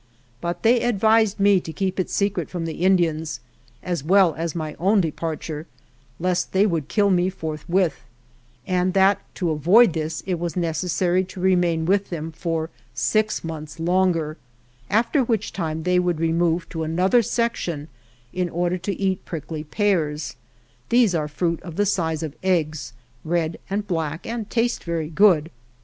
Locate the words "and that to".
8.65-9.51